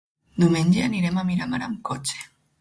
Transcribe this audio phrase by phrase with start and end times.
[0.43, 2.25] Diumenge anirem a Miramar amb cotxe.